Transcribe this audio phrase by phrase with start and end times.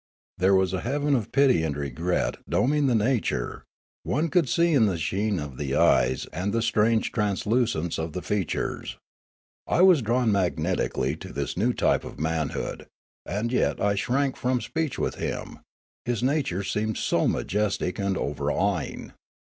[0.39, 3.65] There was a heaven of pity and regret doming the nature,
[4.01, 8.15] one could see in the sheen of the eyes and the strange translucence of 376
[8.15, 8.97] Noola i"]"] the features.
[9.67, 12.87] I was drawn magnetically to this new type of manhood;
[13.27, 15.59] and yet I shrank from speech with him,
[16.03, 19.11] his nature seemed so majestic and overawing.